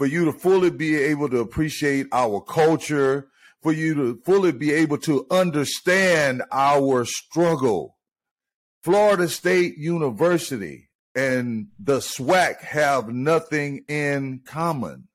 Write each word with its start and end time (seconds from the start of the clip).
for 0.00 0.06
you 0.06 0.24
to 0.24 0.32
fully 0.32 0.70
be 0.70 0.96
able 0.96 1.28
to 1.28 1.40
appreciate 1.40 2.06
our 2.10 2.40
culture, 2.40 3.28
for 3.62 3.70
you 3.70 3.92
to 3.92 4.18
fully 4.24 4.50
be 4.50 4.72
able 4.72 4.96
to 4.96 5.26
understand 5.30 6.42
our 6.50 7.04
struggle. 7.04 7.98
Florida 8.82 9.28
State 9.28 9.76
University 9.76 10.88
and 11.14 11.66
the 11.78 11.98
SWAC 11.98 12.62
have 12.62 13.10
nothing 13.10 13.84
in 13.88 14.40
common. 14.46 15.06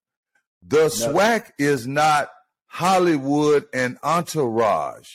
The 0.62 0.90
SWAC 0.90 1.50
is 1.58 1.88
not 1.88 2.30
Hollywood 2.68 3.66
and 3.74 3.98
entourage 4.04 5.10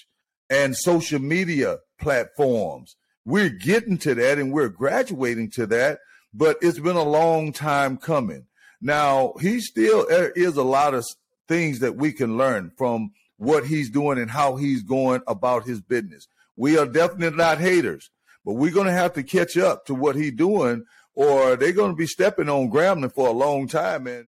and 0.50 0.77
social 0.77 1.21
media 1.21 1.79
platforms. 2.00 2.96
We're 3.25 3.50
getting 3.50 3.98
to 3.98 4.16
that 4.16 4.37
and 4.41 4.52
we're 4.52 4.68
graduating 4.68 5.52
to 5.52 5.66
that, 5.66 6.01
but 6.34 6.57
it's 6.60 6.80
been 6.80 6.96
a 6.96 7.05
long 7.05 7.52
time 7.52 7.98
coming. 7.98 8.46
Now, 8.80 9.34
he 9.41 9.61
still 9.61 10.07
there 10.09 10.30
is 10.30 10.57
a 10.57 10.62
lot 10.62 10.95
of 10.95 11.05
things 11.48 11.80
that 11.80 11.97
we 11.97 12.12
can 12.12 12.37
learn 12.37 12.73
from 12.79 13.12
what 13.37 13.66
he's 13.66 13.91
doing 13.91 14.19
and 14.19 14.30
how 14.30 14.57
he's 14.57 14.83
going 14.83 15.23
about 15.27 15.65
his 15.65 15.80
business. 15.80 16.29
We 16.57 16.79
are 16.79 16.87
definitely 16.87 17.37
not 17.37 17.59
haters, 17.59 18.11
but 18.45 18.55
we're 18.55 18.73
going 18.73 18.87
to 18.87 18.93
have 18.93 19.15
to 19.15 19.23
catch 19.23 19.57
up 19.57 19.87
to 19.87 19.95
what 19.95 20.16
he's 20.16 20.33
doing 20.33 20.85
or 21.15 21.57
they're 21.57 21.73
going 21.73 21.91
to 21.91 21.97
be 21.97 22.07
stepping 22.07 22.48
on 22.48 22.71
Grambling 22.71 23.12
for 23.12 23.29
a 23.29 23.33
long 23.33 23.69
time. 23.69 24.07
And 24.07 24.27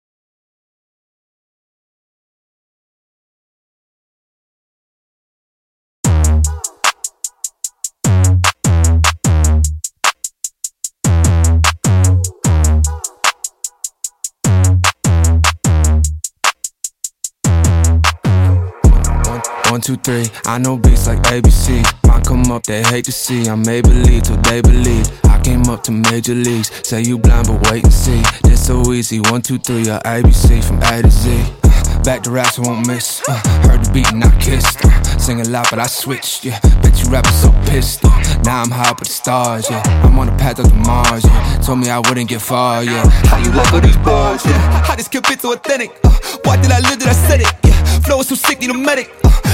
One, 19.72 19.82
two, 19.82 19.96
three, 19.98 20.26
I 20.46 20.58
know 20.58 20.78
beats 20.78 21.08
like 21.08 21.20
ABC. 21.24 21.84
Might 22.08 22.24
come 22.26 22.50
up, 22.52 22.64
they 22.64 22.84
hate 22.84 23.06
to 23.06 23.12
see. 23.12 23.50
I 23.50 23.56
may 23.56 23.82
believe 23.82 24.24
till 24.24 24.38
they 24.38 24.62
believe. 24.62 25.08
I 25.26 25.40
came 25.42 25.64
up 25.64 25.84
to 25.84 25.92
major 25.92 26.36
leagues. 26.36 26.72
Say 26.88 27.02
you 27.02 27.18
blind, 27.18 27.48
but 27.48 27.70
wait 27.70 27.84
and 27.84 27.94
see. 27.94 28.22
Just 28.48 28.68
so 28.68 28.94
easy. 28.94 29.20
One, 29.20 29.42
two, 29.42 29.58
three, 29.58 29.90
or 29.90 30.00
ABC 30.06 30.64
from 30.64 30.78
A 30.84 31.02
to 31.02 31.10
Z. 31.10 31.44
Uh, 31.64 32.04
back 32.04 32.24
to 32.24 32.32
raps, 32.32 32.60
I 32.60 32.62
won't 32.62 32.88
miss. 32.88 33.22
Uh, 33.28 33.34
heard 33.68 33.84
the 33.84 33.92
beat 33.92 34.12
and 34.12 34.24
I 34.24 34.30
kissed. 34.40 34.86
Uh, 34.86 35.04
sing 35.18 35.42
a 35.42 35.46
lot, 35.50 35.68
but 35.70 35.80
I 35.80 35.88
switched. 35.88 36.46
Yeah, 36.46 36.60
bet 36.82 37.04
you 37.04 37.10
rappers 37.10 37.36
so 37.36 37.52
pissed. 37.66 38.06
Uh, 38.06 38.10
now 38.44 38.62
I'm 38.62 38.72
high 38.72 38.90
up 38.92 39.00
with 39.00 39.10
the 39.10 39.14
stars. 39.14 39.70
Yeah, 39.70 39.82
I'm 40.06 40.18
on 40.20 40.28
the 40.28 40.34
path 40.34 40.60
up 40.60 40.68
to 40.70 40.76
Mars. 40.76 41.26
Yeah, 41.26 41.58
told 41.66 41.80
me 41.80 41.90
I 41.90 42.00
wouldn't 42.00 42.30
get 42.30 42.42
far. 42.42 42.84
Yeah, 42.84 43.04
how 43.26 43.38
you 43.40 43.52
love 43.52 43.74
all 43.74 43.82
these 43.82 43.98
bars? 43.98 44.46
Yeah, 44.46 44.84
how 44.84 44.96
this 44.96 45.08
kid 45.08 45.26
fit 45.26 45.42
so 45.42 45.54
authentic? 45.54 45.92
Uh, 46.04 46.12
why 46.44 46.62
did 46.62 46.72
I 46.72 46.80
live? 46.82 47.00
Did 47.00 47.10
I 47.10 47.14
said 47.14 47.42
it? 47.42 47.52
Yeah, 47.64 48.00
flow 48.02 48.20
is 48.20 48.28
so 48.28 48.36
sick, 48.36 48.62
need 48.62 48.70
a 48.70 48.74
medic. 48.74 49.12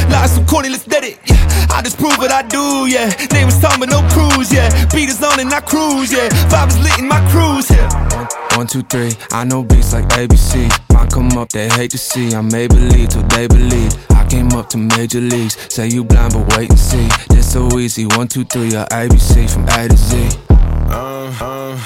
Lies 0.09 0.35
so 0.35 0.43
corny, 0.45 0.69
let's 0.69 0.85
dead 0.85 1.03
it. 1.03 1.19
Yeah, 1.25 1.67
I 1.71 1.81
just 1.83 1.97
prove 1.97 2.17
what 2.17 2.31
I 2.31 2.41
do. 2.43 2.87
Yeah, 2.87 3.09
name 3.31 3.45
was 3.47 3.59
Tom, 3.59 3.79
but 3.79 3.89
no 3.89 4.01
cruise. 4.09 4.51
Yeah, 4.51 4.69
beat 4.93 5.09
is 5.09 5.21
on 5.23 5.39
and 5.39 5.53
I 5.53 5.61
cruise. 5.61 6.11
Yeah, 6.11 6.29
vibe 6.49 6.69
is 6.69 6.79
lit 6.79 6.99
in 6.99 7.07
my 7.07 7.19
cruise. 7.31 7.69
Yeah. 7.69 7.87
One, 8.15 8.27
one, 8.57 8.67
two, 8.67 8.83
three. 8.83 9.11
I 9.31 9.43
know 9.43 9.63
beats 9.63 9.93
like 9.93 10.07
ABC. 10.09 10.69
Might 10.93 11.11
come 11.11 11.31
up, 11.37 11.49
they 11.49 11.69
hate 11.69 11.91
to 11.91 11.97
see. 11.97 12.33
I 12.35 12.41
may 12.41 12.67
believe 12.67 13.09
till 13.09 13.23
they 13.23 13.47
believe. 13.47 13.91
I 14.11 14.25
came 14.27 14.51
up 14.53 14.69
to 14.69 14.77
major 14.77 15.21
leagues. 15.21 15.57
Say 15.73 15.87
you 15.87 16.03
blind, 16.03 16.33
but 16.33 16.57
wait 16.57 16.69
and 16.69 16.79
see. 16.79 17.07
Just 17.33 17.53
so 17.53 17.79
easy. 17.79 18.05
One, 18.05 18.27
two, 18.27 18.45
three, 18.45 18.75
or 18.75 18.85
ABC 18.85 19.49
from 19.49 19.63
A 19.69 19.87
to 19.87 19.97
Z. 19.97 20.29
Uh, 20.49 21.33
uh. 21.41 21.71